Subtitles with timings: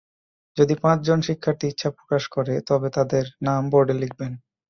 [0.57, 4.31] যদি পাঁচজন শিক্ষার্থী ইচ্ছা প্রকাশ করে তবে তাদের নাম বোর্ডে লিখবেন।